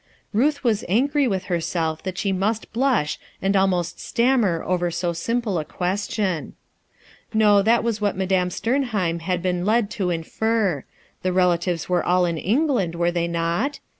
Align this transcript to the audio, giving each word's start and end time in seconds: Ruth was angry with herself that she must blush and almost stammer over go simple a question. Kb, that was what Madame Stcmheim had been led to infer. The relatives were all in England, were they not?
Ruth 0.33 0.63
was 0.63 0.83
angry 0.89 1.27
with 1.27 1.43
herself 1.43 2.01
that 2.01 2.17
she 2.17 2.31
must 2.31 2.73
blush 2.73 3.19
and 3.39 3.55
almost 3.55 3.99
stammer 3.99 4.63
over 4.63 4.89
go 4.89 5.13
simple 5.13 5.59
a 5.59 5.63
question. 5.63 6.55
Kb, 7.35 7.63
that 7.65 7.83
was 7.83 8.01
what 8.01 8.17
Madame 8.17 8.49
Stcmheim 8.49 9.21
had 9.21 9.43
been 9.43 9.63
led 9.63 9.91
to 9.91 10.09
infer. 10.09 10.85
The 11.21 11.31
relatives 11.33 11.87
were 11.87 12.03
all 12.03 12.25
in 12.25 12.39
England, 12.39 12.95
were 12.95 13.11
they 13.11 13.27
not? 13.27 13.79